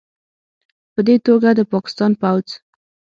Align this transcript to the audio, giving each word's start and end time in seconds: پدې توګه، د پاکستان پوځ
پدې 0.93 1.15
توګه، 1.25 1.49
د 1.57 1.59
پاکستان 1.73 2.11
پوځ 2.21 2.45